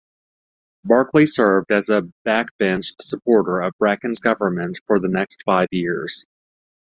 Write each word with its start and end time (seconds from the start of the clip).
Barclay 0.83 1.27
served 1.27 1.71
as 1.71 1.89
a 1.89 2.07
backbench 2.25 2.99
supporter 2.99 3.59
of 3.61 3.75
Bracken's 3.77 4.19
government 4.19 4.79
for 4.87 4.97
the 4.99 5.09
next 5.09 5.43
five 5.45 5.67
years. 5.69 6.25